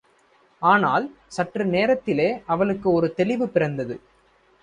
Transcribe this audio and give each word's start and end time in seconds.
ஆனால், 0.61 1.05
சற்று 1.27 1.65
நேரத்திலே 1.65 2.41
அவளுக்கு 2.45 2.91
ஒரு 2.91 3.13
தெளிவு 3.13 3.49
பிறந்தது. 3.49 4.01